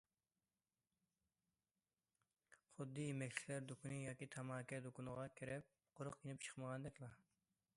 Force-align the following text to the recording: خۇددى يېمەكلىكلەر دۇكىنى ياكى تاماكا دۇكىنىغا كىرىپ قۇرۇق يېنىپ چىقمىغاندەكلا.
خۇددى 2.77 3.05
يېمەكلىكلەر 3.07 3.67
دۇكىنى 3.73 3.99
ياكى 4.07 4.29
تاماكا 4.37 4.81
دۇكىنىغا 4.87 5.27
كىرىپ 5.41 5.69
قۇرۇق 6.01 6.19
يېنىپ 6.25 6.47
چىقمىغاندەكلا. 6.49 7.13